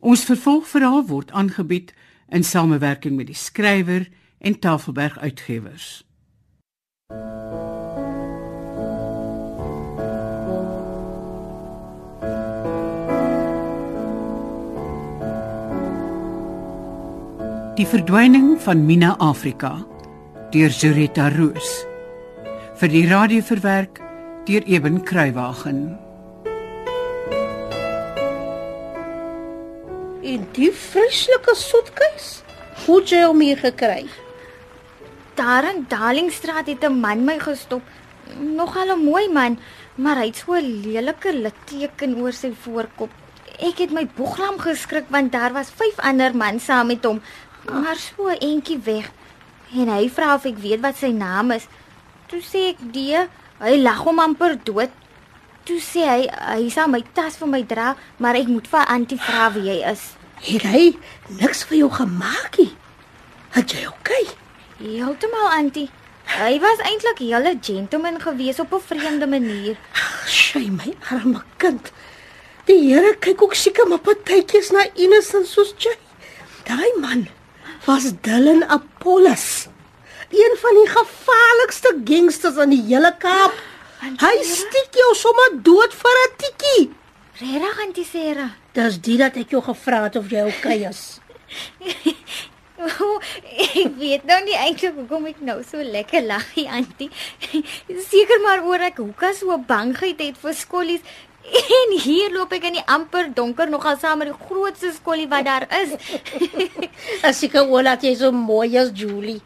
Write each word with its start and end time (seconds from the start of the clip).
Ons 0.00 0.24
vervolgverhaal 0.24 1.02
word 1.06 1.32
aangebied 1.36 1.92
in 2.32 2.44
samewerking 2.44 3.18
met 3.20 3.28
die 3.28 3.36
skrywer 3.36 4.06
en 4.40 4.56
Tafelberg 4.58 5.18
Uitgewers. 5.20 6.00
Die 17.76 17.88
verdwyning 17.88 18.56
van 18.60 18.86
Mina 18.88 19.14
Afrika 19.20 19.76
deur 20.52 20.72
Zurita 20.72 21.28
Roos 21.36 21.80
vir 22.80 22.88
die 22.88 23.04
radio 23.08 23.44
verwerk 23.44 24.00
deur 24.48 24.64
Eben 24.64 25.02
Kruiwagen. 25.04 26.09
En 30.20 30.42
die 30.52 30.68
vreeslike 30.68 31.54
soetkuis, 31.56 32.24
hoe 32.84 32.98
jy 33.08 33.22
hom 33.24 33.40
hier 33.40 33.56
gekry? 33.56 34.02
Daar 35.38 35.64
in 35.70 35.86
Darlingstraat 35.88 36.66
het 36.68 36.84
'n 36.84 37.00
man 37.00 37.24
my 37.24 37.38
gestop. 37.40 37.80
Nogal 38.36 38.92
'n 38.92 39.04
mooi 39.04 39.28
man, 39.28 39.58
maar 39.94 40.16
hy 40.16 40.26
het 40.26 40.36
so 40.36 40.52
'n 40.52 40.82
lelike 40.84 41.32
litteken 41.32 42.20
oor 42.20 42.32
sy 42.32 42.52
voorkop. 42.52 43.10
Ek 43.58 43.78
het 43.78 43.90
my 43.90 44.06
boeglam 44.06 44.58
geskrik 44.58 45.08
want 45.08 45.32
daar 45.32 45.52
was 45.52 45.70
vyf 45.70 45.98
ander 45.98 46.36
mans 46.36 46.64
saam 46.64 46.86
met 46.86 47.04
hom, 47.04 47.22
maar 47.72 47.96
so 47.96 48.28
eentjie 48.28 48.78
weg. 48.84 49.10
En 49.74 49.88
hy 49.88 50.08
vra 50.08 50.34
of 50.34 50.44
ek 50.44 50.58
weet 50.58 50.80
wat 50.80 50.96
sy 50.96 51.12
naam 51.12 51.50
is. 51.50 51.66
Toe 52.26 52.40
sê 52.40 52.68
ek 52.68 52.92
die, 52.92 53.16
hy 53.58 53.76
lag 53.76 54.04
hom 54.04 54.18
amper 54.18 54.58
dood. 54.64 54.90
Toe 55.64 55.80
sê 55.80 56.06
hy 56.08 56.22
hy 56.28 56.68
sal 56.72 56.88
my 56.88 57.02
tas 57.14 57.36
vir 57.40 57.48
my 57.48 57.62
dra, 57.62 57.94
maar 58.18 58.38
ek 58.38 58.48
moet 58.48 58.66
vir 58.70 58.86
Antie 58.88 59.18
vra 59.20 59.50
wie 59.54 59.68
hy 59.68 59.78
is. 59.92 60.04
Het 60.40 60.62
hy 60.64 60.84
niks 61.40 61.64
vir 61.68 61.82
jou 61.82 61.90
gemaak 61.92 62.56
nie? 62.58 62.72
Het 63.56 63.74
jy 63.76 63.86
okay? 63.90 64.24
Heeltemal 64.80 65.50
Antie. 65.58 65.90
Hy 66.30 66.58
was 66.62 66.78
eintlik 66.86 67.20
'n 67.20 67.32
hele 67.32 67.58
gentleman 67.60 68.20
gewees 68.20 68.60
op 68.60 68.72
'n 68.72 68.80
vreemde 68.80 69.26
manier. 69.26 69.76
Sy 70.26 70.70
my 70.70 70.94
arme 71.10 71.42
kind. 71.56 71.92
Die 72.66 72.78
Here 72.86 73.16
kyk 73.18 73.42
ook 73.42 73.54
seker 73.54 73.88
maar 73.88 73.98
partytjies 73.98 74.70
na 74.70 74.86
innocent 74.94 75.46
soos 75.46 75.74
jy. 75.78 75.96
Daai 76.64 76.92
man 77.00 77.28
was 77.86 78.12
Dylan 78.22 78.64
Apollos. 78.68 79.66
Een 80.30 80.54
van 80.62 80.74
die 80.78 80.88
gevaarlikste 80.88 81.90
gangsters 82.04 82.56
in 82.56 82.70
die 82.70 82.82
hele 82.86 83.14
Kaap. 83.18 83.54
Hy 84.00 84.36
stiek 84.48 84.96
jou 84.96 85.10
sommer 85.18 85.58
dood 85.64 85.92
vir 85.92 86.16
'n 86.20 86.32
tikkie. 86.40 86.84
Regtig 87.40 87.80
Antie 87.84 88.04
Sarah. 88.04 88.50
Dis 88.72 88.98
dit 88.98 89.18
dat 89.18 89.36
ek 89.36 89.50
jou 89.50 89.62
gevra 89.62 90.04
het 90.04 90.16
of 90.16 90.30
jy 90.30 90.44
okay 90.48 90.84
is. 90.90 91.20
Oh, 92.80 93.20
ek 93.76 93.96
weet 94.00 94.24
nou 94.24 94.38
nie 94.44 94.56
eintlik 94.56 94.94
hoekom 94.96 95.26
ek 95.26 95.40
nou 95.44 95.58
so 95.62 95.82
lekker 95.84 96.24
lag, 96.24 96.46
nie, 96.56 96.68
Antie. 96.68 97.10
Seker 98.08 98.40
maar 98.40 98.64
oor 98.64 98.80
ek 98.88 99.02
hoekom 99.04 99.34
so 99.36 99.58
bangheid 99.58 100.20
het 100.20 100.40
vir 100.40 100.54
skollies. 100.54 101.04
En 101.50 101.96
hier 102.00 102.32
loop 102.32 102.52
ek 102.52 102.68
in 102.70 102.78
die 102.78 102.86
amper 102.86 103.28
donker 103.34 103.68
nogal 103.68 103.98
saam 104.00 104.20
met 104.22 104.28
die 104.32 104.46
grootste 104.46 104.92
skollie 104.96 105.28
wat 105.28 105.44
daar 105.44 105.66
is. 105.82 105.96
As 107.22 107.42
ek 107.44 107.56
wou 107.68 107.82
laat 107.82 108.04
jy 108.04 108.14
so 108.16 108.32
mooi 108.32 108.76
as 108.78 108.92
Julie. 108.94 109.40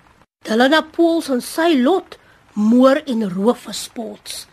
Delana 0.45 0.83
Pools 0.83 1.31
en 1.33 1.41
sy 1.43 1.73
lot 1.81 2.19
moor 2.55 3.01
en 3.07 3.25
roof 3.31 3.65
vir 3.67 3.75
sports. 3.75 4.47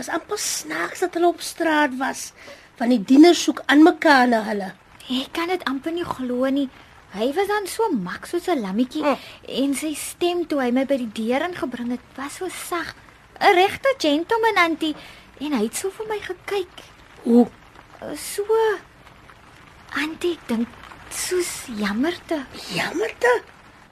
Is 0.00 0.08
amper 0.10 0.38
snaaks 0.40 1.04
dat 1.04 1.14
hulle 1.14 1.28
op 1.30 1.40
straat 1.44 1.96
was. 2.00 2.32
Van 2.78 2.90
die 2.90 2.98
dieners 3.04 3.42
soek 3.46 3.62
aan 3.70 3.84
mekaar 3.86 4.26
na 4.28 4.42
hulle. 4.48 4.72
Ek 5.10 5.30
kan 5.36 5.48
dit 5.52 5.62
amper 5.68 5.92
nie 5.92 6.04
glo 6.04 6.48
nie. 6.50 6.68
Hy 7.14 7.28
was 7.36 7.46
dan 7.46 7.66
so 7.70 7.86
mak 7.92 8.26
soos 8.26 8.48
'n 8.48 8.60
lammetjie 8.60 9.04
Oh. 9.04 9.18
en 9.48 9.74
sy 9.74 9.94
stem 9.94 10.46
toe 10.46 10.60
hy 10.60 10.70
my 10.72 10.84
by 10.84 10.96
die 10.96 11.12
deur 11.12 11.42
ingebring 11.46 11.90
het, 11.90 12.00
was 12.16 12.34
so 12.36 12.48
sag. 12.48 12.94
'n 13.40 13.54
Regte 13.54 13.94
gentleman 13.98 14.56
Antie 14.56 14.96
en 15.40 15.52
hy 15.52 15.62
het 15.64 15.76
so 15.76 15.90
vir 15.90 16.06
my 16.08 16.18
gekyk. 16.18 16.82
Hoe 17.24 17.46
So 18.16 18.44
Antie 19.96 20.38
dink 20.48 20.68
soos 21.10 21.66
jammerte. 21.78 22.44
jammerte. 22.74 23.42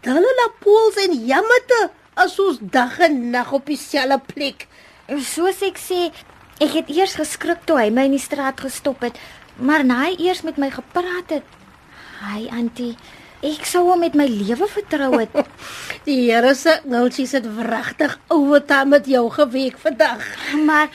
Delana 0.02 0.48
Pools 0.60 0.96
en 0.96 1.26
jammerte 1.26 1.90
as 2.14 2.38
ons 2.42 2.58
dag 2.60 2.98
en 3.04 3.30
nag 3.30 3.52
op 3.52 3.66
dieselfde 3.66 4.20
plek. 4.34 4.66
Soos 5.08 5.62
ek 5.66 5.80
sê, 5.80 6.10
ek 6.62 6.76
het 6.76 6.92
eers 6.92 7.16
geskrik 7.18 7.64
toe 7.66 7.78
hy 7.80 7.88
my 7.90 8.06
in 8.08 8.16
die 8.16 8.22
straat 8.22 8.60
gestop 8.62 9.02
het, 9.04 9.18
maar 9.56 9.84
na 9.84 10.04
hy 10.06 10.14
eers 10.28 10.44
met 10.46 10.60
my 10.60 10.70
gepraat 10.72 11.34
het, 11.38 11.56
hy 12.22 12.46
Antie, 12.54 12.94
ek 13.42 13.66
sou 13.66 13.82
hom 13.88 14.04
met 14.04 14.14
my 14.18 14.28
lewe 14.30 14.68
vertrou 14.70 15.16
het. 15.16 15.34
Die 16.06 16.28
Here 16.28 16.54
se 16.54 16.78
ngulsies 16.86 17.34
het 17.34 17.48
wragtig 17.56 18.14
ouer 18.30 18.62
met 18.86 19.06
jou 19.06 19.28
geweek 19.30 19.78
vandag. 19.82 20.22
Maar 20.66 20.88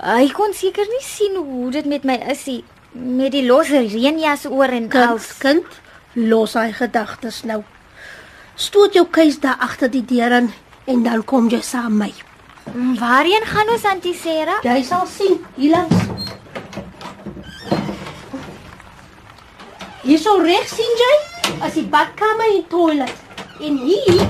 hy 0.00 0.28
kon 0.36 0.52
seker 0.52 0.84
nie 0.84 1.04
sien 1.04 1.36
hoe 1.36 1.70
dit 1.72 1.86
met 1.88 2.04
my 2.04 2.18
is 2.28 2.46
nie 2.46 2.62
met 2.94 3.32
die 3.34 3.44
losse 3.46 3.80
reënjas 3.82 4.46
oor 4.46 4.70
en 4.70 4.88
Kind, 4.88 5.10
als. 5.10 5.32
kind, 5.42 5.78
los 6.14 6.54
hy 6.54 6.70
gedagtes 6.72 7.42
nou. 7.44 7.62
Stoot 8.54 8.94
jou 8.94 9.06
keus 9.10 9.40
daar 9.42 9.58
agter 9.58 9.90
die 9.90 10.04
deur 10.06 10.30
in 10.38 10.52
en 10.84 11.02
dan 11.02 11.24
kom 11.24 11.48
jy 11.48 11.60
saam 11.60 11.96
met 11.96 12.12
my. 12.14 12.96
Waarheen 12.98 13.44
gaan 13.44 13.68
ons 13.68 13.84
Antie 13.84 14.14
Sarah? 14.14 14.62
Jy 14.64 14.82
sal 14.82 15.06
sien, 15.06 15.40
hier 15.56 15.70
langs. 15.76 15.94
Hier 20.04 20.20
so 20.20 20.36
reg 20.40 20.68
sien 20.68 20.96
jy? 21.00 21.12
As 21.64 21.76
die 21.78 21.86
badkamer 21.88 22.50
en 22.56 22.64
toilet. 22.68 23.20
En 23.64 23.76
hier, 23.84 24.24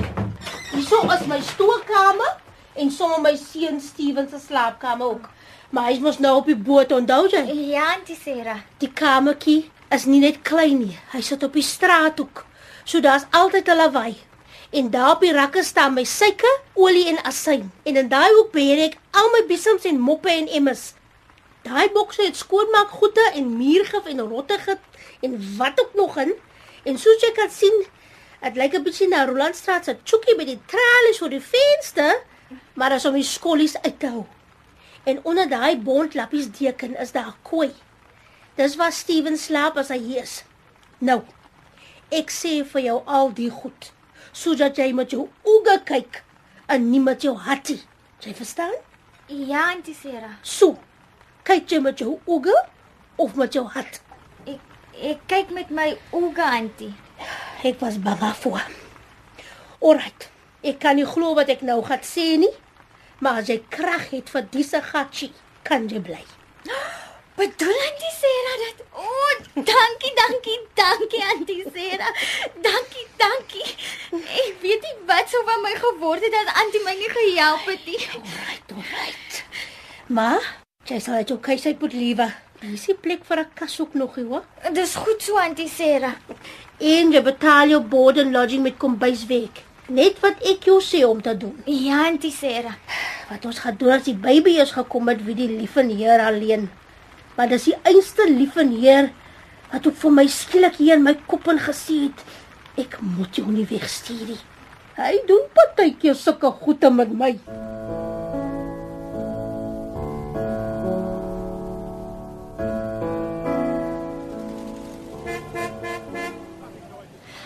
hierso 0.71 1.01
is 1.15 1.25
my 1.27 1.39
stoelkamer 1.43 2.35
en 2.75 2.91
sommer 2.91 3.21
my 3.23 3.33
seun 3.39 3.79
Steven 3.81 4.29
se 4.29 4.39
slaapkamer 4.39 5.15
ook. 5.15 5.29
Maar 5.69 5.89
hy 5.89 5.97
is 5.97 6.03
mos 6.03 6.19
nou 6.23 6.35
op 6.37 6.47
die 6.47 6.55
boot, 6.55 6.91
onthou 6.95 7.25
jy? 7.31 7.41
Ja, 7.73 7.95
Antie 7.95 8.15
Sarah. 8.19 8.61
Die 8.83 8.91
kamertjie 8.91 9.65
is 9.95 10.05
nie 10.07 10.21
net 10.23 10.43
klein 10.47 10.79
nie. 10.83 10.95
Hy 11.11 11.23
sit 11.25 11.43
op 11.43 11.55
die 11.55 11.65
straathoek. 11.65 12.45
So 12.85 13.01
daar's 13.01 13.25
altyd 13.31 13.67
'n 13.67 13.77
lawaai. 13.77 14.15
En 14.71 14.89
daar 14.89 15.11
op 15.11 15.21
die 15.21 15.33
rakke 15.33 15.63
staan 15.63 15.93
my 15.93 16.03
suiker, 16.03 16.59
olie 16.73 17.07
en 17.07 17.21
asyn. 17.23 17.71
En 17.83 17.95
in 17.95 18.07
daai 18.09 18.31
hoek 18.33 18.51
beheer 18.51 18.85
ek 18.87 18.97
al 19.11 19.29
my 19.33 19.45
besoms 19.47 19.85
en 19.85 19.99
moppe 19.99 20.31
en 20.31 20.47
emmers. 20.47 20.93
Daai 21.65 21.89
bokse 21.93 22.21
het 22.21 22.37
skoonmaakgoede 22.37 23.31
en 23.33 23.57
muurgif 23.57 24.05
en 24.05 24.19
rottige 24.19 24.77
en 25.21 25.57
wat 25.57 25.79
ook 25.81 25.93
nog 25.93 26.17
in. 26.17 26.33
En 26.83 26.97
soos 27.01 27.21
jy 27.21 27.31
kan 27.33 27.49
sien, 27.49 27.85
dit 28.41 28.57
lyk 28.61 28.75
'n 28.77 28.83
bietjie 28.83 29.07
na 29.07 29.25
Rolandstraat 29.25 29.85
se 29.85 29.97
chookie 30.03 30.35
by 30.37 30.45
die 30.45 30.59
tralies 30.65 31.17
voor 31.17 31.29
die 31.29 31.41
venster, 31.41 32.21
maar 32.73 32.91
as 32.91 33.05
om 33.05 33.13
die 33.13 33.23
skollies 33.23 33.77
uit 33.81 33.99
te 33.99 34.07
hou. 34.07 34.25
En 35.03 35.19
onder 35.23 35.49
daai 35.49 35.77
bontlappies 35.77 36.51
deken 36.51 36.97
is 36.97 37.11
daar 37.11 37.27
'n 37.27 37.41
kooi. 37.41 37.73
Dis 38.55 38.75
waar 38.75 38.91
Steven 38.91 39.37
slaap 39.37 39.77
as 39.77 39.89
hy 39.89 39.97
hier 39.97 40.21
is. 40.21 40.43
Nou, 40.97 41.21
ek 42.09 42.31
sê 42.31 42.63
vir 42.65 42.81
jou 42.81 43.01
al 43.05 43.33
die 43.33 43.49
goed, 43.49 43.91
sodat 44.35 44.77
jy 44.79 44.91
met 44.95 45.13
jou 45.15 45.27
oë 45.47 45.77
kyk 45.87 46.21
en 46.71 46.89
nie 46.91 46.99
met 46.99 47.23
jou 47.23 47.35
hartie. 47.45 47.79
Jy 48.23 48.33
verstaan? 48.35 48.73
Ja, 49.31 49.71
Antie 49.71 49.95
Sarah. 49.95 50.35
So, 50.43 50.75
kyk 51.47 51.71
jy 51.71 51.79
met 51.81 52.01
jou 52.03 52.17
oë 52.27 52.55
of 53.21 53.35
met 53.39 53.55
jou 53.55 53.65
hart? 53.71 54.01
Ek 54.45 54.73
ek 54.95 55.23
kyk 55.31 55.53
met 55.55 55.71
my 55.71 55.93
oë, 56.11 56.49
Antie. 56.49 56.93
Ek 57.65 57.79
was 57.81 57.97
bang 58.01 58.19
daarvoor. 58.21 58.65
Alright. 59.81 60.29
Ek 60.65 60.79
kan 60.81 60.97
nie 60.97 61.05
glo 61.05 61.35
wat 61.37 61.49
ek 61.53 61.61
nou 61.65 61.79
gaan 61.85 62.01
sê 62.05 62.35
nie, 62.41 62.51
maar 63.21 63.43
as 63.43 63.49
jy 63.51 63.59
krag 63.69 64.09
het 64.11 64.31
vir 64.33 64.47
disse 64.53 64.81
gatjie, 64.91 65.31
kan 65.67 65.85
jy 65.89 66.01
bly. 66.01 66.23
Bedoel 67.35 67.79
Antie 67.87 68.13
Sarah 68.15 68.57
dit? 68.63 68.83
O, 68.95 69.03
oh, 69.03 69.33
dankie, 69.53 70.11
dankie, 70.15 70.59
dankie 70.73 71.23
Antie 71.33 71.63
Sarah. 71.73 72.13
Dankie, 72.63 73.07
dankie. 73.19 73.65
Ek 74.15 74.61
weet 74.61 74.85
nie 74.85 74.93
wat 75.09 75.27
sou 75.33 75.41
van 75.49 75.59
my 75.65 75.73
geword 75.75 76.23
het 76.23 76.37
as 76.41 76.53
Antie 76.61 76.79
my 76.85 76.93
nie 76.95 77.09
gehelp 77.11 77.67
het 77.67 77.83
nie. 77.89 77.99
Alright, 78.19 78.71
alright. 78.71 79.41
Maar 80.07 80.47
jy 80.87 81.01
sal 81.03 81.25
jou 81.25 81.37
keuse 81.43 81.73
uit 81.73 81.83
moet 81.83 81.97
liewe. 81.97 82.29
Hier 82.61 82.77
is 82.77 82.87
die 82.87 82.95
plek 82.95 83.27
vir 83.27 83.43
'n 83.43 83.51
kas 83.59 83.75
ook 83.83 83.99
nog, 83.99 84.15
hoor. 84.15 84.45
Dis 84.71 84.95
goed 84.95 85.21
so 85.21 85.35
Antie 85.35 85.67
Sarah. 85.67 86.15
En 86.79 87.11
jy 87.11 87.21
betaal 87.21 87.75
jou 87.75 87.81
board 87.81 88.23
and 88.23 88.31
lodging 88.31 88.63
met 88.63 88.79
kombuiswerk. 88.79 89.59
Net 89.91 90.23
wat 90.23 90.39
ek 90.53 90.63
jou 90.71 90.79
sê 90.79 91.03
om 91.03 91.21
te 91.21 91.35
doen. 91.37 91.59
Ja, 91.65 92.07
Antie 92.07 92.31
Sarah. 92.31 92.79
Wat 93.29 93.45
ons 93.45 93.59
gaan 93.59 93.75
doen 93.75 93.91
as 93.99 94.07
die 94.07 94.15
baby 94.15 94.55
is 94.63 94.71
gekom 94.71 95.03
met 95.03 95.25
wie 95.25 95.35
die 95.35 95.51
lief 95.51 95.75
en 95.75 95.89
Heer 95.89 96.23
alleen. 96.31 96.71
Maar 97.35 97.51
dis 97.51 97.67
die 97.67 97.77
einste 97.83 98.29
lief 98.31 98.55
en 98.55 98.71
Heer 98.71 99.11
wat 99.71 99.87
ook 99.87 99.97
vir 99.99 100.13
my 100.15 100.23
skielik 100.31 100.77
hier 100.79 100.95
in 100.95 101.03
my 101.03 101.15
kop 101.27 101.47
ingesê 101.51 102.05
het. 102.07 102.21
Ek 102.79 102.95
moet 103.03 103.35
jou 103.35 103.47
nie 103.51 103.65
wegstuur 103.67 104.29
nie. 104.29 104.41
Hy 104.95 105.17
doen 105.27 105.43
partykeer 105.55 106.15
sulke 106.15 106.51
goede 106.61 106.91
met 106.95 107.11
my. 107.11 107.33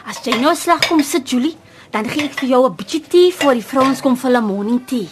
As 0.09 0.21
jy 0.25 0.38
nou 0.38 0.53
slag 0.57 0.86
kom 0.86 1.01
sit 1.01 1.33
Julie, 1.33 1.56
dan 1.89 2.06
gee 2.06 2.30
ek 2.30 2.38
vir 2.41 2.50
jou 2.53 2.65
'n 2.69 2.75
bietjie 2.75 3.01
tee 3.01 3.33
voor 3.33 3.53
die 3.53 3.65
vrouens 3.65 4.01
kom 4.01 4.15
vir 4.15 4.38
'n 4.38 4.45
morning 4.45 4.86
tea. 4.86 5.09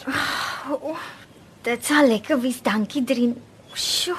Dit 1.63 1.85
sal 1.85 2.07
lekker 2.07 2.39
wees, 2.41 2.61
dankie 2.61 3.03
Drien. 3.03 3.46
Sjoe, 3.77 4.17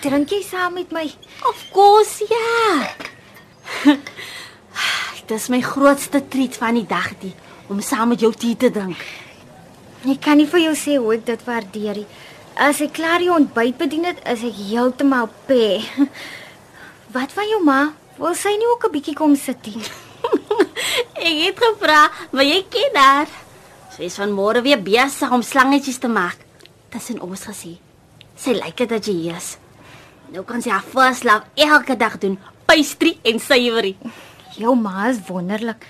drink 0.00 0.30
jy 0.32 0.40
saam 0.40 0.78
met 0.78 0.92
my? 0.96 1.04
Of 1.44 1.60
course, 1.74 2.24
ja. 2.24 3.98
Dis 5.28 5.50
my 5.52 5.60
grootste 5.64 6.22
treat 6.32 6.56
van 6.56 6.78
die 6.78 6.86
dag 6.88 7.10
die 7.20 7.34
om 7.68 7.82
saam 7.84 8.14
met 8.14 8.24
jou 8.24 8.32
tee 8.32 8.56
te 8.56 8.70
drink. 8.72 9.00
Ek 10.08 10.22
kan 10.24 10.40
nie 10.40 10.48
vir 10.48 10.66
jou 10.66 10.72
sê 10.76 10.96
hoe 10.96 11.14
ek 11.18 11.28
dit 11.28 11.44
waardeer 11.44 12.00
nie. 12.00 12.08
As 12.56 12.80
ek 12.84 12.96
klaar 12.96 13.20
die 13.20 13.32
ontbyt 13.32 13.76
bedien 13.80 14.08
het, 14.08 14.24
is 14.30 14.44
ek 14.46 14.56
heeltemal 14.70 15.28
pe. 15.48 15.80
Wat 17.16 17.32
van 17.36 17.48
jou 17.52 17.60
ma? 17.64 17.80
Wil 18.16 18.36
sy 18.38 18.56
nie 18.56 18.68
ook 18.72 18.88
'n 18.88 18.92
bietjie 18.96 19.16
kom 19.20 19.36
sit 19.36 19.60
nie? 19.66 19.84
Ek 21.28 21.36
het 21.44 21.58
gevra, 21.58 22.10
"Maar 22.32 22.44
jy 22.44 22.64
ken 22.70 22.94
haar." 22.94 23.28
Sy 23.96 24.02
is 24.08 24.16
van 24.16 24.32
môre 24.32 24.62
weer 24.62 24.80
besig 24.80 25.30
om 25.30 25.42
slangetjies 25.42 25.98
te 25.98 26.08
maak. 26.08 26.38
Tussen 26.90 27.20
ons 27.20 27.44
gesê. 27.44 27.83
Sy 28.44 28.52
lyk 28.52 28.76
dit 28.76 28.90
dat 28.92 29.06
jy 29.08 29.14
hier 29.22 29.36
is. 29.38 29.54
Nou 30.28 30.42
kan 30.44 30.60
sy 30.60 30.68
haar 30.68 30.84
first 30.84 31.24
love 31.24 31.48
elke 31.64 31.94
dag 31.96 32.18
doen, 32.20 32.34
pastry 32.68 33.14
en 33.24 33.38
suiwerie. 33.40 33.94
Jou 34.60 34.74
ma 34.76 35.06
is 35.08 35.22
wonderlik. 35.30 35.86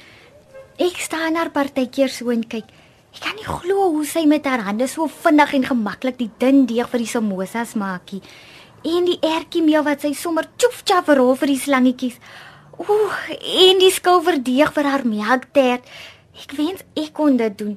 Ek 0.79 1.01
staan 1.03 1.35
haar 1.35 1.51
partykeer 1.51 2.13
so 2.15 2.31
en 2.31 2.45
kyk. 2.47 2.69
Ek 3.11 3.25
kan 3.25 3.35
nie 3.35 3.49
glo 3.49 3.89
hoe 3.97 4.05
sy 4.07 4.23
met 4.31 4.47
haar 4.47 4.63
hande 4.69 4.87
so 4.91 5.09
vinnig 5.11 5.57
en 5.59 5.67
gemaklik 5.73 6.21
die 6.21 6.31
dun 6.39 6.63
deeg 6.71 6.93
vir 6.93 7.03
die 7.03 7.11
samosas 7.11 7.75
maak 7.81 8.15
nie. 8.15 8.23
En 8.87 9.11
die 9.11 9.19
ertjie 9.27 9.65
meel 9.67 9.83
wat 9.83 10.07
sy 10.07 10.13
sommer 10.15 10.47
tjoef 10.55 10.85
tjaf 10.87 11.11
rol 11.11 11.35
vir 11.41 11.51
die 11.57 11.59
slangetjies. 11.59 12.21
Ooh, 12.85 13.19
en 13.35 13.83
die 13.83 13.91
skilverdeeg 13.95 14.71
vir 14.79 14.91
haar 14.93 15.03
melktert. 15.11 15.91
Ek 16.39 16.55
wens 16.55 16.87
ek 16.95 17.11
kon 17.19 17.35
dit 17.43 17.59
doen. 17.59 17.75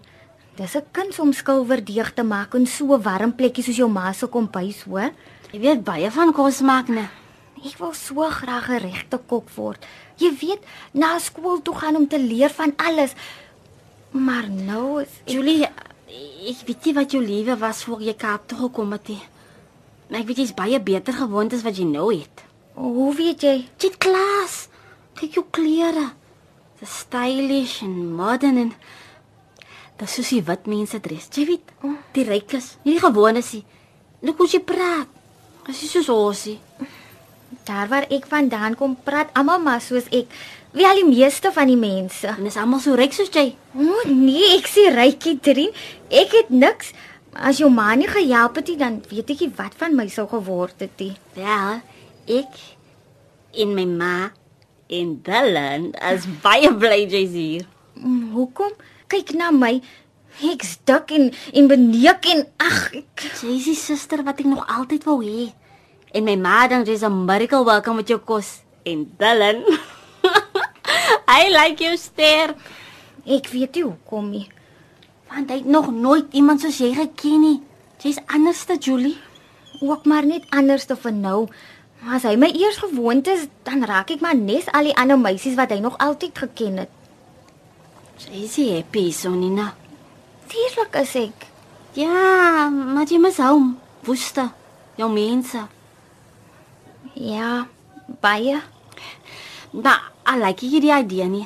Dis 0.58 0.76
'n 0.76 0.86
kuns 0.92 1.20
om 1.20 1.32
skilverdeeg 1.34 2.14
te 2.14 2.24
maak 2.24 2.56
in 2.56 2.66
so 2.66 2.96
'n 2.96 3.02
warm 3.04 3.32
plekkie 3.36 3.64
soos 3.64 3.78
jou 3.78 3.90
ma 3.90 4.12
se 4.14 4.26
kompuis, 4.28 4.84
hoor. 4.90 5.12
Jy 5.52 5.60
weet 5.60 5.84
baie 5.84 6.10
van 6.12 6.34
kos 6.34 6.62
maak, 6.62 6.88
né? 6.88 7.10
Ek 7.64 7.78
wil 7.78 7.94
so 7.94 8.22
graag 8.30 8.70
'n 8.70 8.80
regte 8.80 9.20
kok 9.28 9.50
word. 9.56 9.86
Jy 10.18 10.32
weet, 10.42 10.62
na 10.94 11.20
skool 11.20 11.62
toe 11.62 11.76
gaan 11.76 11.96
om 11.96 12.08
te 12.08 12.20
leer 12.20 12.50
van 12.50 12.74
alles. 12.78 13.14
Maar 14.12 14.50
nou 14.50 15.02
is 15.02 15.08
ek, 15.26 15.34
Julie, 15.34 15.64
ek 16.52 16.66
weet 16.66 16.86
nie 16.86 16.94
wat 16.94 17.12
jou 17.12 17.22
lewe 17.26 17.58
was 17.58 17.84
voor 17.84 18.02
jy 18.02 18.14
Kaap 18.14 18.48
toe 18.48 18.58
gekom 18.58 18.92
het 18.92 19.08
nie. 19.08 19.22
Maar 20.10 20.20
ek 20.20 20.28
weet 20.28 20.38
jy's 20.38 20.54
baie 20.54 20.80
beter 20.80 21.14
gewoond 21.14 21.54
as 21.54 21.64
wat 21.64 21.78
jy 21.78 21.86
nou 21.86 22.14
het. 22.14 22.44
hoe 22.74 23.16
weet 23.16 23.42
jy? 23.42 23.66
Het 23.78 23.98
klas. 23.98 24.70
Kyk 25.14 25.34
jou 25.34 25.46
klere. 25.52 26.12
Dis 26.80 27.00
stylish 27.00 27.82
en 27.82 28.14
modern 28.16 28.58
en 28.58 28.74
Dis 29.98 30.14
soos 30.18 30.30
die 30.30 30.44
wit 30.46 30.68
mense 30.70 31.00
dres. 31.02 31.30
Jy 31.34 31.46
weet, 31.50 31.72
die 32.14 32.26
rykes, 32.28 32.76
nie 32.86 32.98
die 32.98 33.02
gewones 33.02 33.50
nie. 33.56 33.64
Look 34.22 34.38
hoe 34.42 34.50
jy 34.52 34.62
praat. 34.66 35.10
Dis 35.68 35.82
nie 35.84 35.90
soos 35.92 36.10
osie. 36.14 36.58
Daar 37.68 37.90
waar 37.92 38.06
ek 38.14 38.28
vandaan 38.30 38.76
kom, 38.78 38.96
praat 39.08 39.32
almal 39.38 39.60
maar 39.64 39.82
soos 39.84 40.08
ek. 40.14 40.30
Wie 40.78 40.86
al 40.86 41.00
die 41.02 41.08
meeste 41.08 41.50
van 41.56 41.70
die 41.72 41.80
mense. 41.80 42.30
En 42.30 42.46
is 42.46 42.58
almal 42.60 42.82
so 42.84 42.96
ryk 42.98 43.16
soos 43.16 43.32
jy. 43.34 43.50
O 43.74 44.04
nee, 44.12 44.54
ek 44.58 44.68
sê 44.70 44.88
rykie 44.94 45.38
Trien. 45.44 45.74
Ek 46.12 46.34
het 46.36 46.52
niks. 46.54 46.94
As 47.38 47.60
jou 47.62 47.70
ma 47.70 47.92
nie 47.98 48.10
gehelp 48.10 48.58
het 48.58 48.70
nie, 48.72 48.78
dan 48.82 49.00
weet 49.12 49.30
ek 49.34 49.42
nie 49.46 49.52
wat 49.58 49.76
van 49.78 49.96
my 49.98 50.08
sou 50.10 50.26
geword 50.30 50.82
het 50.82 50.94
nie. 51.02 51.14
Wel, 51.38 51.82
ek 52.40 52.62
in 53.58 53.74
my 53.78 53.86
ma 53.90 54.14
in 54.90 55.18
Dylan 55.26 55.92
as 56.02 56.26
baie 56.44 56.70
bly 56.74 57.04
jy's 57.10 57.34
hier. 57.36 57.66
Mm, 57.98 58.32
Hoekom? 58.34 58.74
Kyk 59.08 59.32
na 59.40 59.52
my. 59.56 59.78
Ek's 60.44 60.78
dik 60.86 61.12
en 61.16 61.30
en 61.54 61.68
beneek 61.72 62.28
en 62.30 62.44
ag, 62.62 62.80
ek 62.94 63.24
Jy's 63.42 63.70
die 63.70 63.78
suster 63.80 64.22
wat 64.28 64.42
ek 64.44 64.50
nog 64.50 64.68
altyd 64.68 65.08
wou 65.08 65.22
hê. 65.24 65.48
En 66.12 66.28
my 66.28 66.36
ma 66.36 66.68
dink 66.68 66.88
jy's 66.88 67.04
'n 67.08 67.26
miracle 67.26 67.64
welkom 67.66 67.96
met 67.96 68.08
jou 68.08 68.20
kos. 68.20 68.62
En 68.84 69.08
Dylan. 69.18 69.64
I 71.40 71.48
like 71.56 71.84
you 71.84 71.98
sterk. 71.98 72.58
ek 73.26 73.48
weet 73.52 73.76
nie 73.76 73.84
hoekom 73.84 74.30
nie. 74.30 74.48
Want 75.28 75.50
hy 75.52 75.58
het 75.58 75.68
nog 75.68 75.92
nooit 75.92 76.32
iemand 76.32 76.62
soos 76.62 76.78
jy 76.78 76.94
geken 76.94 77.42
nie. 77.42 77.62
Jy's 78.00 78.20
anders 78.28 78.64
te 78.66 78.78
Julie. 78.80 79.18
Ook 79.82 80.06
maar 80.06 80.26
net 80.26 80.46
anders 80.50 80.86
te 80.86 80.96
vir 80.96 81.12
nou. 81.12 81.48
Maar 82.04 82.16
As 82.16 82.24
hy 82.24 82.36
my 82.36 82.48
eers 82.54 82.78
gewoond 82.78 83.28
is, 83.28 83.48
dan 83.64 83.84
raak 83.84 84.12
ek 84.12 84.22
maar 84.22 84.36
nes 84.36 84.68
al 84.72 84.84
die 84.84 84.96
ander 84.96 85.20
meisies 85.20 85.56
wat 85.56 85.72
hy 85.72 85.80
nog 85.80 85.98
altyd 85.98 86.38
geken 86.38 86.78
het. 86.78 86.90
Jy's 88.18 88.56
die 88.58 88.72
happy 88.74 89.12
Sonina. 89.14 89.76
Natuurlik 90.42 90.96
is 91.04 91.14
ek. 91.20 91.44
Ja, 91.94 92.70
maar 92.70 93.06
jy 93.06 93.20
moet 93.22 93.38
hom. 93.38 93.76
Woeste. 94.08 94.48
Jou 94.98 95.10
mense. 95.14 95.62
Ja, 97.14 97.68
baie. 98.22 98.58
Maar 99.72 100.08
I 100.26 100.38
like 100.42 100.66
jy 100.66 100.82
die 100.82 100.94
idee 100.96 101.28
nie. 101.30 101.46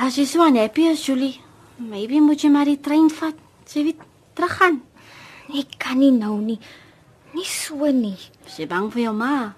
As 0.00 0.16
jy 0.16 0.24
so 0.24 0.46
unhappy 0.46 0.88
is, 0.88 1.04
Julie, 1.04 1.40
maybe 1.76 2.22
moet 2.24 2.40
jy 2.40 2.50
maar 2.54 2.70
die 2.70 2.80
trein 2.80 3.10
vat. 3.12 3.36
Jy 3.68 3.84
weet, 3.90 4.00
teruggaan. 4.38 4.80
Ek 5.52 5.76
kan 5.82 6.00
nie 6.00 6.12
nou 6.14 6.38
nie. 6.40 6.58
Nie 7.36 7.44
so 7.44 7.84
nie. 7.92 8.16
Is 8.46 8.56
jy 8.62 8.68
bang 8.70 8.88
vir 8.94 9.08
jou 9.10 9.14
ma? 9.18 9.52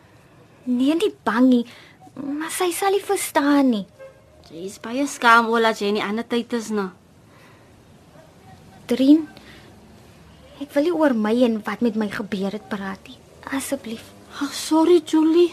Nee, 0.67 0.99
nie 0.99 1.15
bang 1.25 1.47
nie. 1.47 1.65
Maar 2.19 2.51
sy 2.51 2.73
sal 2.75 2.97
nie 2.97 3.05
verstaan 3.07 3.71
nie. 3.71 3.87
Jy 4.51 4.65
is 4.67 4.81
baie 4.83 5.05
skaam 5.07 5.47
oor 5.53 5.63
dat 5.63 5.79
jy 5.79 5.93
nie 5.95 6.03
ander 6.03 6.27
tyd 6.27 6.51
is 6.59 6.73
nou. 6.75 6.89
Drien. 8.91 9.21
Ek 10.59 10.73
wil 10.75 10.89
nie 10.89 10.95
oor 10.99 11.13
my 11.15 11.35
en 11.47 11.61
wat 11.67 11.85
met 11.87 11.99
my 12.01 12.09
gebeur 12.11 12.57
het 12.57 12.65
praat 12.73 12.99
nie. 13.07 13.19
Asseblief. 13.55 14.09
Ag, 14.43 14.51
sorry 14.51 14.99
Julie. 15.07 15.53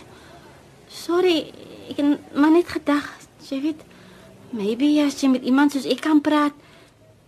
Sorry, 0.90 1.52
ek 1.92 2.00
het 2.02 2.34
maar 2.34 2.56
net 2.56 2.72
gedag, 2.74 3.06
jy 3.52 3.60
weet, 3.68 3.84
maybe 4.56 4.90
as 5.04 5.20
jy 5.22 5.30
met 5.30 5.46
iemand 5.46 5.76
soos 5.76 5.86
ek 5.86 6.02
kan 6.02 6.24
praat, 6.26 6.56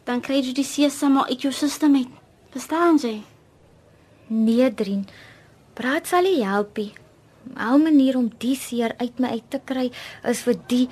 dan 0.09 0.23
kry 0.25 0.39
jy 0.41 0.55
die 0.57 0.65
sesame 0.65 1.27
uit 1.29 1.45
jou 1.45 1.51
sisteem 1.53 1.99
uit. 1.99 2.15
Verstaan 2.55 2.97
jy? 2.97 3.19
Nee, 4.33 4.71
Drien. 4.73 5.05
Praat 5.77 6.09
sal 6.09 6.25
nie 6.25 6.41
help 6.41 6.81
nie. 6.81 6.95
Al 7.61 7.77
manier 7.81 8.17
om 8.17 8.31
die 8.41 8.55
seer 8.57 8.95
uit 8.97 9.21
my 9.21 9.35
uit 9.37 9.45
te 9.53 9.61
kry 9.61 9.85
is 10.27 10.41
vir 10.47 10.57
die 10.71 10.87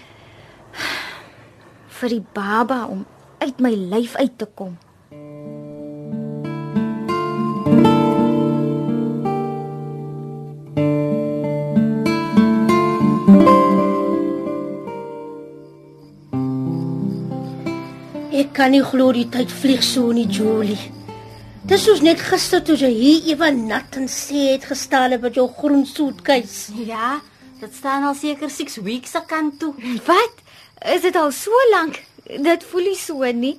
vir 1.99 2.09
die 2.09 2.25
baba 2.33 2.85
om 2.85 3.05
uit 3.39 3.59
my 3.59 3.71
lyf 3.93 4.15
uit 4.15 4.37
te 4.37 4.45
kom. 4.45 4.75
Ek 18.37 18.53
kan 18.53 18.69
nie 18.73 18.83
glo 18.85 19.09
die 19.15 19.25
tyd 19.33 19.49
vlieg 19.49 19.81
so 19.81 20.11
nie, 20.13 20.27
Julie. 20.29 20.77
Dis 21.67 21.83
soos 21.83 21.99
net 21.99 22.21
gister 22.23 22.61
toe 22.63 22.77
jy 22.79 22.89
hier 22.93 23.25
ewen 23.33 23.65
nat 23.67 23.97
en 23.99 24.05
sê 24.07 24.53
het 24.53 24.69
gestaan 24.69 25.11
het 25.11 25.23
met 25.25 25.35
jou 25.35 25.47
groen 25.51 25.81
soetkies. 25.89 26.69
Ja, 26.87 27.17
dit 27.59 27.73
staan 27.75 28.05
al 28.07 28.15
seker 28.15 28.49
6 28.49 28.77
weeks 28.85 29.11
se 29.17 29.21
kant 29.27 29.57
toe. 29.59 29.73
Wat? 30.05 30.43
Is 30.85 31.01
dit 31.01 31.15
al 31.15 31.31
so 31.31 31.51
lank? 31.71 32.03
Dit 32.23 32.63
voel 32.63 32.91
nie 32.91 32.99
so 32.99 33.23
nie. 33.33 33.55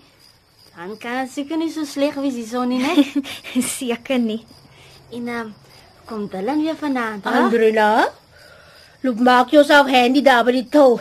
Dan 0.76 0.94
kan 0.98 1.24
dit 1.24 1.32
seker 1.34 1.58
nie 1.58 1.72
so 1.74 1.82
sleg 1.84 2.14
wees 2.22 2.36
hierson 2.38 2.68
nie, 2.70 2.78
né? 2.78 3.22
Seker 3.78 4.20
nie. 4.22 4.44
En 5.10 5.26
ehm 5.28 5.48
um, 5.48 5.54
kom 6.06 6.28
Dylan 6.30 6.62
weer 6.62 6.76
vanaand? 6.78 7.26
Andrina, 7.26 8.08
loop 9.02 9.18
maak 9.20 9.50
jouself 9.50 9.90
handy 9.90 10.22
daar 10.22 10.44
by 10.46 10.54
die 10.54 10.68
til. 10.70 11.00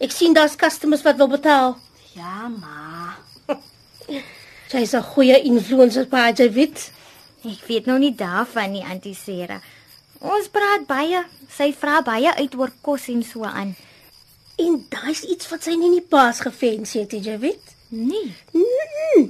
Ek 0.00 0.14
sien 0.14 0.34
daar's 0.34 0.56
customers 0.56 1.04
wat 1.04 1.20
wil 1.20 1.28
betaal. 1.28 1.76
Ja, 2.16 2.48
ma. 2.48 3.18
Sy's 4.70 4.94
'n 4.94 5.04
goeie 5.12 5.36
influencer 5.42 6.06
pa, 6.06 6.30
jy 6.32 6.48
weet. 6.52 6.90
Ek 7.44 7.62
weet 7.68 7.86
nou 7.86 7.98
nie 7.98 8.14
daarvan 8.14 8.72
nie, 8.72 8.82
Auntie 8.82 9.14
Sera. 9.14 9.60
Ons 10.18 10.48
praat 10.48 10.86
baie. 10.88 11.22
Sy 11.48 11.70
vra 11.72 12.00
baie 12.02 12.32
uit 12.34 12.54
oor 12.58 12.72
kos 12.82 13.08
en 13.08 13.22
so 13.22 13.44
aan. 13.44 13.76
En 14.58 14.78
daai's 14.90 15.22
iets 15.22 15.48
wat 15.52 15.66
sy 15.66 15.76
nie 15.78 15.90
in 15.92 15.98
die 16.00 16.08
paas 16.14 16.40
gefens 16.42 16.96
het, 16.98 17.12
jy 17.14 17.36
weet. 17.42 17.74
Nee. 17.94 18.32
Mm. 18.52 19.28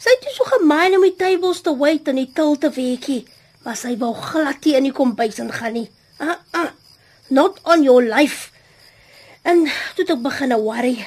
Sy 0.00 0.12
het 0.12 0.30
so 0.34 0.46
gemeen 0.48 0.96
om 0.96 1.04
die 1.06 1.16
tables 1.16 1.60
te 1.64 1.72
wait 1.78 2.08
en 2.10 2.18
die 2.20 2.30
til 2.36 2.56
te 2.60 2.70
weekie, 2.74 3.22
maar 3.64 3.76
sy 3.78 3.94
wou 4.00 4.12
glad 4.16 4.64
nie 4.64 4.74
in 4.78 4.88
die 4.88 4.96
kombuis 4.96 5.38
ingaan 5.40 5.78
nie. 5.78 5.86
Ah 6.18 6.40
ah. 6.56 6.72
Not 7.28 7.60
on 7.64 7.84
your 7.84 8.04
life. 8.04 8.50
En 9.44 9.64
toe 9.96 10.04
ek 10.04 10.24
begin 10.24 10.52
worry. 10.60 10.98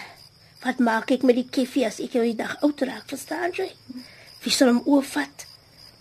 Wat 0.64 0.80
maak 0.82 1.12
ek 1.14 1.26
met 1.26 1.38
die 1.38 1.50
koffie 1.50 1.86
as 1.86 2.00
ek 2.02 2.18
die 2.18 2.34
dag 2.38 2.56
oud 2.66 2.82
raak, 2.86 3.06
verstaan 3.10 3.54
jy? 3.54 3.68
Wie 4.42 4.54
sal 4.54 4.72
hom 4.72 4.82
oorvat? 4.86 5.46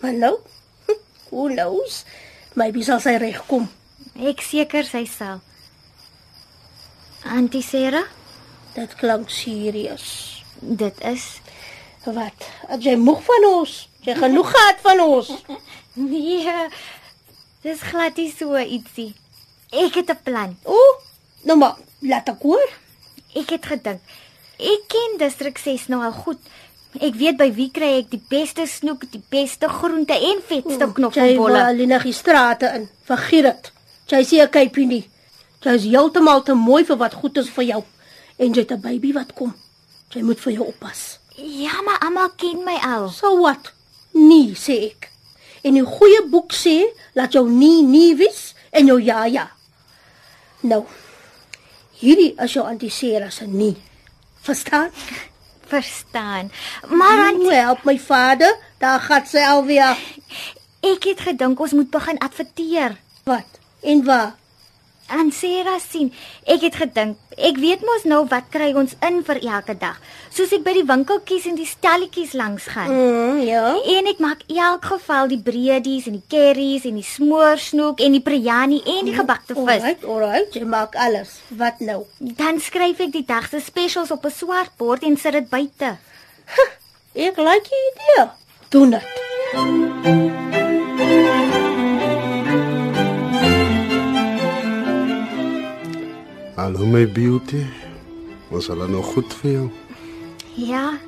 Maar 0.00 0.16
nou, 0.16 0.32
who 1.30 1.48
knows? 1.52 2.04
Maybe 2.56 2.84
sal 2.84 3.00
sy 3.04 3.16
regkom. 3.20 3.68
Ek 4.16 4.40
seker 4.44 4.88
sy 4.88 5.04
sal. 5.08 5.42
Auntie 7.32 7.62
Sera, 7.62 8.02
Dit 8.74 8.94
klink 8.94 9.30
serieus. 9.30 10.42
Dit 10.60 11.00
is 11.00 11.40
Wat? 12.04 12.44
As 12.70 12.84
jy 12.84 12.94
moeg 12.96 13.22
van 13.26 13.44
ons? 13.48 13.88
Jy 14.06 14.14
genoeg 14.14 14.50
gehad 14.52 14.82
van 14.84 15.00
ons? 15.00 15.30
nee. 16.12 16.52
Dis 17.64 17.80
glad 17.82 18.16
nie 18.20 18.28
so 18.30 18.54
ietsie. 18.60 19.08
Ek 19.72 19.94
het 19.98 20.10
'n 20.14 20.20
plan. 20.22 20.52
O, 20.64 20.76
nou 21.42 21.56
maar, 21.58 21.74
laat 22.00 22.28
ek 22.28 22.42
hoor. 22.42 22.68
Ek 23.34 23.50
het 23.50 23.66
gedink. 23.66 24.00
Ek 24.58 24.86
ken 24.88 25.18
distrik 25.18 25.58
6 25.58 25.88
nou 25.88 26.04
al 26.04 26.12
goed. 26.12 26.38
Ek 27.00 27.14
weet 27.18 27.36
by 27.36 27.50
wie 27.52 27.70
kry 27.70 27.98
ek 27.98 28.10
die 28.10 28.22
beste 28.30 28.66
snoek, 28.66 29.10
die 29.10 29.22
beste 29.28 29.68
groente 29.68 30.14
en 30.14 30.38
vetste 30.46 30.78
Jy 30.78 30.86
wil 30.86 30.92
knoffelbolle. 30.92 31.64
alleen 31.64 31.88
na 31.88 31.98
die 31.98 32.12
strate 32.12 32.70
in. 32.74 32.88
Vergiet 33.04 33.42
dit. 33.42 33.72
Jy 34.06 34.22
sê 34.24 34.42
'n 34.42 34.50
kypie 34.50 34.86
nie. 34.86 35.10
Jy 35.66 35.72
is 35.74 35.86
heeltemal 35.90 36.44
te 36.46 36.54
mooi 36.54 36.84
vir 36.86 36.98
wat 37.00 37.14
goed 37.18 37.38
is 37.42 37.48
vir 37.50 37.64
jou. 37.66 37.80
En 38.38 38.52
jy 38.54 38.62
het 38.62 38.72
'n 38.72 38.80
baby 38.80 39.12
wat 39.12 39.32
kom. 39.34 39.54
Jy 40.14 40.22
moet 40.22 40.40
vir 40.40 40.52
jou 40.52 40.66
oppas. 40.66 41.18
Ja, 41.34 41.82
maar 41.82 41.98
almal 41.98 42.30
ken 42.36 42.62
my 42.64 42.78
al. 42.82 43.08
So 43.08 43.40
wat? 43.40 43.72
Nee, 44.12 44.54
sê 44.54 44.90
ek. 44.90 45.10
En 45.62 45.74
die 45.74 45.82
goeie 45.82 46.22
boek 46.30 46.52
sê 46.52 46.84
laat 47.14 47.32
jou 47.32 47.50
nie 47.50 47.82
nie 47.82 48.14
wees 48.14 48.54
en 48.70 48.86
jou 48.86 49.02
ja 49.02 49.24
ja. 49.24 49.50
Nou. 50.60 50.84
Hierdie 51.98 52.34
is 52.38 52.52
jou 52.52 52.66
antisera 52.66 53.30
se 53.30 53.46
nie. 53.46 53.76
Verstaan? 54.40 54.90
Verstaan. 55.72 56.50
Maar 56.88 57.18
aan, 57.26 57.36
Moet 57.36 57.52
help 57.52 57.84
my 57.84 57.98
vader, 57.98 58.56
daar 58.78 59.00
gaan 59.00 59.26
sy 59.26 59.38
alweer. 59.38 59.96
ek 60.92 61.04
het 61.04 61.20
gedink 61.20 61.60
ons 61.60 61.72
moet 61.72 61.90
begin 61.90 62.18
adverteer. 62.18 62.96
Wat? 63.24 63.58
En 63.82 64.04
waar? 64.04 64.36
Aan 65.08 65.30
Sarah 65.32 65.78
sien. 65.78 66.12
Ek 66.44 66.64
het 66.66 66.74
gedink, 66.80 67.18
ek 67.38 67.58
weet 67.62 67.82
mos 67.86 68.04
nou 68.08 68.24
wat 68.30 68.48
kry 68.50 68.72
ons 68.74 68.96
in 69.06 69.20
vir 69.26 69.38
elke 69.44 69.76
dag. 69.78 70.00
Soos 70.34 70.50
ek 70.56 70.64
by 70.66 70.74
die 70.76 70.86
winkeltjies 70.88 71.46
en 71.46 71.58
die 71.58 71.68
stalletjies 71.68 72.34
langs 72.34 72.66
gaan. 72.74 72.90
Mm, 72.90 73.40
ja. 73.46 73.62
En 73.96 74.10
ek 74.10 74.22
maak 74.24 74.42
elk 74.50 74.88
geval 74.90 75.30
die 75.30 75.38
breedies 75.38 76.08
en 76.10 76.18
die 76.18 76.26
curries 76.32 76.88
en 76.90 76.98
die 76.98 77.06
smoorsnoek 77.06 78.02
en 78.02 78.18
die 78.18 78.22
biryani 78.24 78.82
en 78.96 79.06
die 79.06 79.14
gebakte 79.14 79.54
vis. 79.54 79.62
Alright, 79.62 80.04
alright, 80.04 80.58
jy 80.58 80.66
maak 80.66 80.98
alles. 80.98 81.38
Wat 81.54 81.78
nou? 81.80 82.02
Dan 82.18 82.58
skryf 82.60 83.04
ek 83.06 83.14
die 83.14 83.26
dag 83.26 83.46
se 83.50 83.62
specials 83.62 84.10
op 84.10 84.26
'n 84.26 84.34
swart 84.34 84.74
bord 84.76 85.02
en 85.02 85.16
sit 85.16 85.32
dit 85.32 85.48
buite. 85.48 85.96
Ek 87.14 87.36
like 87.36 87.68
die 87.70 87.84
idee. 87.92 88.28
Doen 88.68 88.90
dit. 88.90 90.25
Hallo 96.66 96.84
my 96.84 97.06
beauty. 97.06 97.62
Was 98.50 98.66
hulle 98.66 98.88
nog 98.88 99.12
goed 99.14 99.34
vir 99.38 99.50
jou? 99.50 99.66
Ja, 100.58 100.98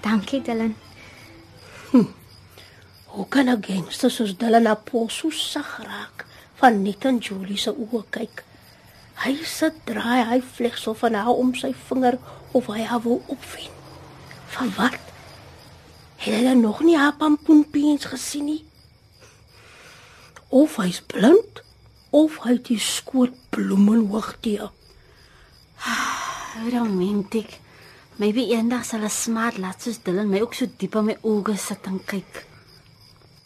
dankie 0.00 0.40
Dylan. 0.40 0.72
Hoe 3.12 3.26
kan 3.28 3.50
'n 3.52 3.60
gangster 3.60 4.10
soos 4.10 4.32
Dylan 4.36 4.66
Apol 4.66 5.10
so 5.10 5.30
sag 5.30 5.76
raak 5.84 6.24
van 6.54 6.82
net 6.82 7.04
aan 7.04 7.18
Julie 7.18 7.58
se 7.58 7.70
oë 7.76 8.02
kyk? 8.10 8.44
Hy 9.24 9.36
sit 9.44 9.74
draai 9.84 10.24
hy 10.24 10.40
vlegsel 10.40 10.94
van 10.94 11.14
haar 11.14 11.36
om 11.36 11.54
sy 11.54 11.74
vinger 11.88 12.18
of 12.52 12.66
hy 12.66 12.80
haar 12.82 13.02
wil 13.02 13.22
opvien. 13.26 13.72
Van 14.46 14.72
wat? 14.76 15.00
Het 16.16 16.34
hy 16.34 16.42
dan 16.42 16.60
nog 16.60 16.80
nie 16.80 16.96
haar 16.96 17.16
pampoenpiens 17.16 18.04
gesien 18.04 18.44
nie? 18.44 18.64
Of 20.48 20.76
hy's 20.76 21.00
blind 21.00 21.62
of 22.10 22.38
hy 22.44 22.52
het 22.52 22.64
die 22.64 22.80
skoot 22.80 23.36
blomme 23.50 24.08
hoog 24.08 24.36
teë. 24.40 24.60
Hoe 24.60 24.81
romantiek. 26.72 27.58
Maybe 28.20 28.46
eendag 28.52 28.84
sal 28.84 29.02
'n 29.04 29.10
smart 29.10 29.58
laat 29.58 29.82
soos 29.82 29.98
Dylan 30.04 30.28
my 30.28 30.40
ook 30.40 30.54
so 30.54 30.66
diep 30.78 30.94
in 30.94 31.04
my 31.04 31.16
oë 31.22 31.56
sit 31.56 31.86
en 31.86 32.00
kyk. 32.04 32.44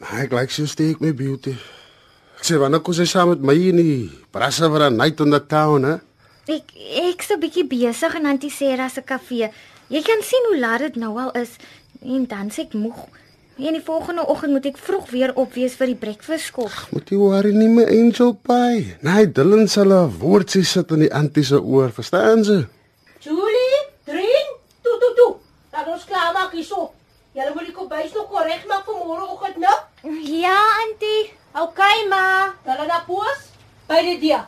Ek 0.00 0.33
like 0.33 0.52
so 0.52 0.66
steek 0.66 1.00
my 1.00 1.12
beauty. 1.12 1.57
Ek 2.37 2.45
sê 2.45 2.59
wanneer 2.61 2.83
kom 2.83 2.95
sy 2.95 3.07
saam 3.09 3.28
met 3.28 3.40
my 3.40 3.55
in 3.55 3.76
die 3.76 4.11
Brassa 4.33 4.69
vir 4.69 4.90
'n 4.90 4.97
night 4.97 5.21
in 5.21 5.31
the 5.31 5.40
town, 5.40 5.85
hè? 5.85 6.00
Ek 6.49 6.66
ek's 6.75 7.31
'n 7.31 7.40
bietjie 7.40 7.64
besig 7.64 8.14
in 8.14 8.26
Antisera 8.26 8.88
se 8.88 9.02
kafee. 9.02 9.50
Jy 9.88 10.02
kan 10.02 10.23
sien 10.23 10.45
hoe 10.49 10.59
laat 10.59 10.81
dit 10.81 10.97
nou 10.97 11.19
al 11.19 11.31
is 11.33 11.57
en 12.02 12.26
dan 12.26 12.50
sê 12.50 12.66
ek 12.66 12.75
moeg. 12.75 13.09
En 13.57 13.73
die 13.73 13.83
volgende 13.83 14.27
oggend 14.27 14.53
moet 14.53 14.67
ek 14.69 14.77
vroeg 14.77 15.07
weer 15.11 15.31
op 15.41 15.55
wees 15.57 15.79
vir 15.81 15.89
die 15.89 15.97
breakfast 15.97 16.51
skop. 16.51 16.75
Moet 16.93 17.09
jy 17.09 17.17
worry 17.17 17.55
nie 17.57 17.71
my 17.73 17.87
angel 17.89 18.35
pie. 18.45 18.83
Nee, 19.01 19.31
Dylan 19.33 19.65
sal 19.73 19.95
'n 19.97 20.13
woordjie 20.21 20.65
sit 20.65 20.91
in 20.93 21.07
die 21.07 21.15
antie 21.21 21.45
se 21.45 21.57
oor, 21.57 21.89
verstaan 21.89 22.45
jy? 22.45 22.67
Julie, 23.25 23.81
drink. 24.05 24.51
Toe 24.83 24.99
toe 25.01 25.13
toe. 25.17 25.33
Laat 25.73 25.89
ons 25.89 26.05
klaar 26.05 26.35
maak 26.37 26.53
hierso. 26.53 26.93
Julle 27.33 27.55
moet 27.55 27.67
die 27.67 27.73
kombuis 27.73 28.13
nog 28.13 28.29
korrek 28.29 28.69
maak 28.69 28.85
vir 28.85 28.95
môreoggend, 28.95 29.57
né? 29.57 29.73
Ja, 30.43 30.61
auntie. 30.85 31.33
Okay, 31.57 32.07
ma. 32.09 32.53
Hulle 32.69 32.87
na 32.87 33.01
pos 33.09 33.51
by 33.89 34.03
die 34.05 34.19
dia. 34.21 34.45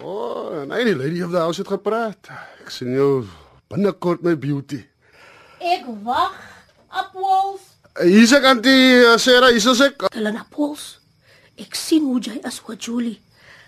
O, 0.00 0.08
oh, 0.08 0.64
nee, 0.64 0.84
die 0.84 0.96
lady 0.96 1.22
of 1.22 1.30
the 1.30 1.38
house 1.38 1.58
het 1.58 1.68
gepraat. 1.68 2.32
Ek 2.64 2.70
sien 2.70 2.96
jou 2.96 3.26
binnekort 3.68 4.22
my 4.22 4.34
beauty. 4.34 4.86
Ek 5.60 5.84
wag. 6.02 6.40
Appels. 6.88 7.75
Hier's 8.04 8.32
ek 8.36 8.44
antie 8.44 9.00
uh, 9.00 9.14
Sarah, 9.16 9.48
hier's 9.54 9.80
ek. 9.80 10.02
Hulle 10.12 10.32
na 10.34 10.42
pos. 10.52 10.98
Ek 11.56 11.72
sien 11.78 12.04
hoe 12.04 12.20
jy 12.20 12.34
is 12.44 12.58
oor 12.66 12.76
Julie, 12.76 13.16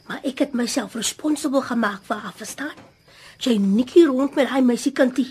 maar 0.05 0.21
ek 0.29 0.43
het 0.45 0.57
myself 0.59 0.99
responsible 0.99 1.63
gemaak 1.65 2.03
vir 2.05 2.21
haar, 2.21 2.35
verstaan? 2.37 2.75
Jy 3.41 3.55
nikkie 3.63 4.05
rond 4.05 4.37
met 4.37 4.51
hy 4.53 4.61
meisiekindie. 4.67 5.31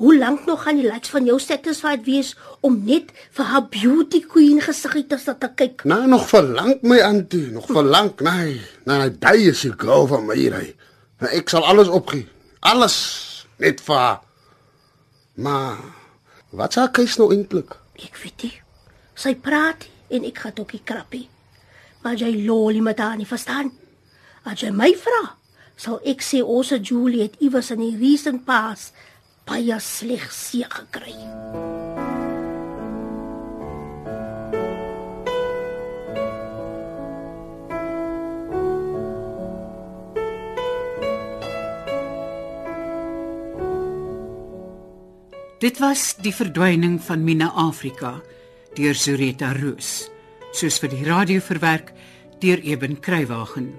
Hoe 0.00 0.16
lank 0.18 0.42
nog 0.50 0.64
gaan 0.66 0.80
die 0.80 0.88
likes 0.88 1.14
van 1.14 1.28
jou 1.28 1.38
satisfied 1.40 2.02
wees 2.08 2.32
om 2.66 2.80
net 2.88 3.14
vir 3.38 3.48
haar 3.52 3.64
beauty 3.70 4.24
queen 4.26 4.58
gesiggie 4.64 5.06
te 5.06 5.20
sit 5.22 5.38
te 5.40 5.52
kyk? 5.54 5.86
Nee, 5.86 6.10
nog 6.10 6.26
verlang 6.26 6.82
my 6.82 6.98
antie, 7.06 7.46
nog 7.54 7.70
verlang. 7.70 8.10
Nee, 8.26 8.58
nee, 8.90 8.98
nee, 8.98 9.14
daai 9.22 9.52
is 9.54 9.62
die 9.68 9.72
girl 9.78 10.10
van 10.10 10.26
my 10.26 10.36
hier. 10.36 10.58
Nou, 11.22 11.30
ek 11.30 11.54
sal 11.54 11.64
alles 11.64 11.88
opgee. 11.88 12.26
Alles 12.66 12.98
net 13.62 13.80
vir 13.86 14.02
haar. 14.02 14.20
Maar 15.38 15.78
wat 16.58 16.74
sê 16.74 16.90
keus 16.90 17.20
nou 17.22 17.30
eintlik? 17.30 17.78
Ek 18.02 18.18
weet 18.22 18.46
nie. 18.46 18.54
Sy 19.16 19.34
praat 19.40 19.88
en 20.12 20.26
ek 20.28 20.44
gaan 20.44 20.60
ook 20.60 20.76
nie 20.76 20.84
krappie. 20.84 21.24
Maar 22.04 22.20
jy 22.20 22.32
lolie 22.46 22.84
met 22.84 23.00
haar 23.02 23.16
nie 23.16 23.28
verstaan. 23.28 23.72
As 24.46 24.62
jy 24.62 24.70
my 24.70 24.92
vra, 25.00 25.36
sal 25.76 25.98
ek 26.06 26.22
sê 26.22 26.42
ons 26.42 26.70
het 26.74 26.86
Julie 26.86 27.24
het 27.24 27.40
iewers 27.42 27.72
in 27.74 27.82
die 27.82 27.96
recent 27.98 28.44
past 28.46 28.94
baie 29.46 29.80
sleg 29.82 30.30
seë 30.34 30.70
gekry. 30.70 31.16
Dit 45.56 45.78
was 45.80 46.10
die 46.20 46.34
verdwyning 46.36 46.98
van 47.00 47.22
Mina 47.24 47.46
Afrika 47.56 48.18
deur 48.76 48.92
Zureta 48.92 49.54
Roos, 49.56 50.10
soos 50.52 50.76
vir 50.82 50.90
die 50.92 51.06
radio 51.06 51.40
verwerk 51.40 51.94
deur 52.42 52.60
Eben 52.60 52.98
Kruiwagen. 53.00 53.70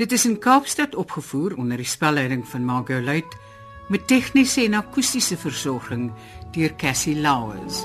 Dit 0.00 0.16
is 0.16 0.24
in 0.24 0.38
Kaapstad 0.40 0.96
opgevoer 0.96 1.58
onder 1.60 1.76
die 1.76 1.84
spelleiding 1.84 2.46
van 2.48 2.64
Margot 2.64 3.04
Luit 3.04 3.36
met 3.92 4.08
tegniese 4.08 4.64
en 4.64 4.78
akoestiese 4.80 5.36
versorging 5.36 6.08
deur 6.56 6.72
Cassie 6.80 7.18
Lauers. 7.20 7.84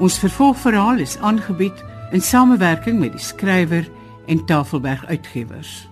Ons 0.00 0.16
vervolgverhaal 0.24 1.04
is 1.04 1.18
aangebied 1.20 1.84
in 2.16 2.24
samewerking 2.24 2.96
met 3.04 3.12
die 3.12 3.26
skrywer 3.28 3.84
en 4.32 4.46
Tafelberg 4.48 5.04
Uitgewers. 5.12 5.89